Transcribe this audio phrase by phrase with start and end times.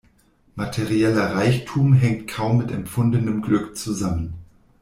[0.55, 4.33] Materieller Reichtum hängt kaum mit empfundenem Glück zusammen.